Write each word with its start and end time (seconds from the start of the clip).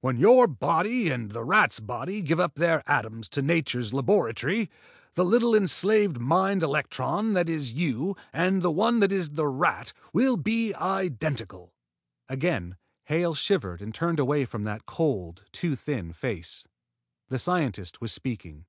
When 0.00 0.16
your 0.18 0.48
body 0.48 1.08
and 1.08 1.30
the 1.30 1.44
rat's 1.44 1.78
body 1.78 2.20
give 2.20 2.40
up 2.40 2.56
their 2.56 2.82
atoms 2.90 3.28
to 3.28 3.42
nature's 3.42 3.94
laboratory, 3.94 4.68
the 5.14 5.24
little 5.24 5.54
enslaved 5.54 6.18
mind 6.18 6.64
electron 6.64 7.34
that 7.34 7.48
is 7.48 7.74
you 7.74 8.16
and 8.32 8.60
the 8.60 8.72
one 8.72 8.98
that 8.98 9.12
is 9.12 9.30
the 9.30 9.46
rat 9.46 9.92
will 10.12 10.36
be 10.36 10.74
identical." 10.74 11.76
Again 12.28 12.74
Hale 13.04 13.34
shivered 13.36 13.80
and 13.80 13.94
turned 13.94 14.18
away 14.18 14.44
from 14.46 14.64
that 14.64 14.84
cold, 14.84 15.44
too 15.52 15.76
thin 15.76 16.12
face. 16.12 16.66
The 17.28 17.38
scientist 17.38 18.00
was 18.00 18.10
speaking. 18.12 18.64